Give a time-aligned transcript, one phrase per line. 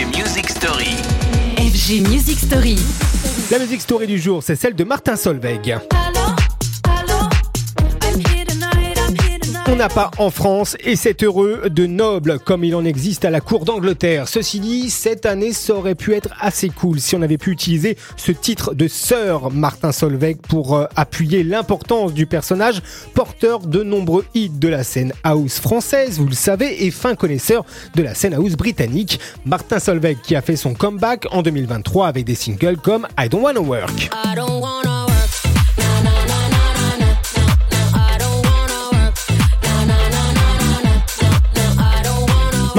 [0.00, 0.96] FG Music Story.
[1.58, 2.78] FG Music Story.
[3.50, 5.78] La musique story du jour, c'est celle de Martin Solveig.
[9.72, 13.30] On n'a pas en France, et c'est heureux, de nobles comme il en existe à
[13.30, 14.26] la cour d'Angleterre.
[14.26, 17.96] Ceci dit, cette année, ça aurait pu être assez cool si on avait pu utiliser
[18.16, 22.82] ce titre de Sir Martin Solveig pour euh, appuyer l'importance du personnage,
[23.14, 27.64] porteur de nombreux hits de la scène house française, vous le savez, et fin connaisseur
[27.94, 29.20] de la scène house britannique.
[29.46, 33.42] Martin Solveig qui a fait son comeback en 2023 avec des singles comme I Don't
[33.42, 34.10] Wanna Work.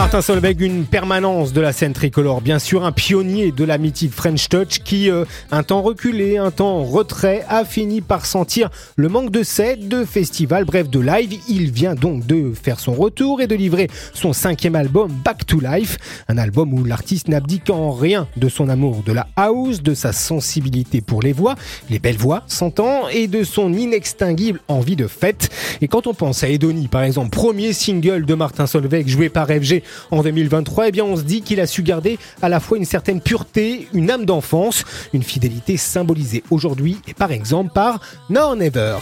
[0.01, 4.11] Martin Solveig, une permanence de la scène tricolore, bien sûr, un pionnier de la mythique
[4.11, 8.71] French Touch qui, euh, un temps reculé, un temps en retrait, a fini par sentir
[8.95, 11.37] le manque de scènes, de festivals, bref, de live.
[11.47, 15.59] Il vient donc de faire son retour et de livrer son cinquième album Back to
[15.59, 19.93] Life, un album où l'artiste n'abdique en rien de son amour de la house, de
[19.93, 21.53] sa sensibilité pour les voix,
[21.91, 25.51] les belles voix, s'entend, et de son inextinguible envie de fête.
[25.79, 29.45] Et quand on pense à Edoni, par exemple, premier single de Martin Solveig joué par
[29.47, 32.77] FG en 2023, eh bien on se dit qu'il a su garder à la fois
[32.77, 38.55] une certaine pureté, une âme d'enfance, une fidélité symbolisée aujourd'hui et par exemple par Now
[38.55, 38.97] Never.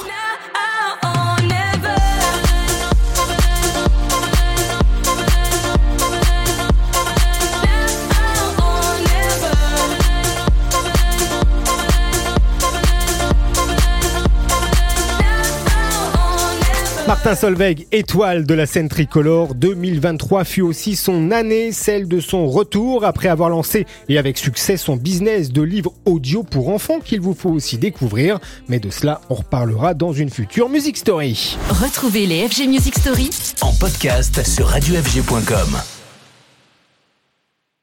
[17.09, 22.47] Martin Solveig, étoile de la scène tricolore, 2023 fut aussi son année, celle de son
[22.47, 27.19] retour après avoir lancé et avec succès son business de livres audio pour enfants qu'il
[27.19, 28.37] vous faut aussi découvrir.
[28.67, 31.57] Mais de cela, on reparlera dans une future Music Story.
[31.69, 35.98] Retrouvez les FG Music Story En podcast sur radiofg.com.